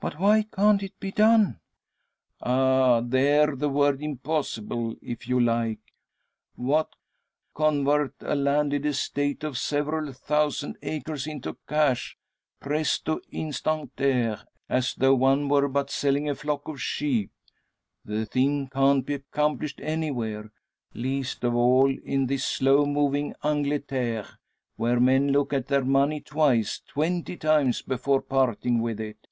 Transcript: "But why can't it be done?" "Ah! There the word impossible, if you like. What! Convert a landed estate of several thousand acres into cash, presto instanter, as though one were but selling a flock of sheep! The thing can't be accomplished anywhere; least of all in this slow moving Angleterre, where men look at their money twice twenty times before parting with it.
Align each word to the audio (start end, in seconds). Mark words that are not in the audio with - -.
"But 0.00 0.18
why 0.18 0.42
can't 0.42 0.82
it 0.82 1.00
be 1.00 1.12
done?" 1.12 1.60
"Ah! 2.42 3.00
There 3.00 3.56
the 3.56 3.70
word 3.70 4.02
impossible, 4.02 4.96
if 5.00 5.26
you 5.26 5.40
like. 5.40 5.80
What! 6.56 6.90
Convert 7.54 8.12
a 8.20 8.34
landed 8.34 8.84
estate 8.84 9.42
of 9.42 9.56
several 9.56 10.12
thousand 10.12 10.76
acres 10.82 11.26
into 11.26 11.56
cash, 11.66 12.18
presto 12.60 13.20
instanter, 13.32 14.44
as 14.68 14.94
though 14.94 15.14
one 15.14 15.48
were 15.48 15.68
but 15.70 15.88
selling 15.88 16.28
a 16.28 16.34
flock 16.34 16.68
of 16.68 16.82
sheep! 16.82 17.30
The 18.04 18.26
thing 18.26 18.68
can't 18.68 19.06
be 19.06 19.14
accomplished 19.14 19.80
anywhere; 19.82 20.52
least 20.92 21.44
of 21.44 21.54
all 21.54 21.88
in 21.90 22.26
this 22.26 22.44
slow 22.44 22.84
moving 22.84 23.32
Angleterre, 23.42 24.38
where 24.76 25.00
men 25.00 25.32
look 25.32 25.54
at 25.54 25.68
their 25.68 25.84
money 25.84 26.20
twice 26.20 26.82
twenty 26.86 27.38
times 27.38 27.80
before 27.80 28.20
parting 28.20 28.82
with 28.82 29.00
it. 29.00 29.28